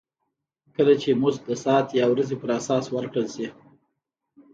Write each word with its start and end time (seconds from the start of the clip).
کله 0.75 0.93
چې 1.01 1.09
مزد 1.21 1.41
د 1.49 1.51
ساعت 1.63 1.87
یا 1.99 2.05
ورځې 2.11 2.35
پر 2.41 2.49
اساس 2.59 2.85
ورکړل 2.89 3.27
شي 3.35 3.47